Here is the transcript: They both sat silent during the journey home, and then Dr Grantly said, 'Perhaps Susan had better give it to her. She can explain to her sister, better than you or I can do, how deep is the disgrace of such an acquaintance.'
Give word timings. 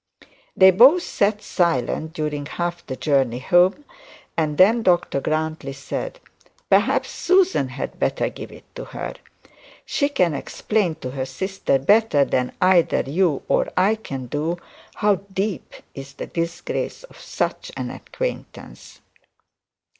They 0.57 0.71
both 0.71 1.03
sat 1.03 1.43
silent 1.43 2.13
during 2.13 2.45
the 2.45 2.97
journey 2.99 3.37
home, 3.37 3.85
and 4.35 4.57
then 4.57 4.81
Dr 4.81 5.21
Grantly 5.21 5.73
said, 5.73 6.19
'Perhaps 6.71 7.11
Susan 7.11 7.67
had 7.67 7.99
better 7.99 8.27
give 8.27 8.51
it 8.51 8.63
to 8.73 8.85
her. 8.85 9.13
She 9.85 10.09
can 10.09 10.33
explain 10.33 10.95
to 10.95 11.11
her 11.11 11.25
sister, 11.27 11.77
better 11.77 12.25
than 12.25 12.53
you 13.05 13.43
or 13.47 13.71
I 13.77 13.93
can 13.93 14.25
do, 14.25 14.57
how 14.95 15.17
deep 15.31 15.71
is 15.93 16.13
the 16.13 16.25
disgrace 16.25 17.03
of 17.03 17.19
such 17.21 17.71
an 17.77 17.91
acquaintance.' 17.91 19.01